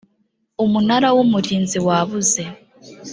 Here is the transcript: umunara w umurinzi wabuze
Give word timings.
umunara 0.63 1.09
w 1.15 1.17
umurinzi 1.25 1.77
wabuze 1.87 2.41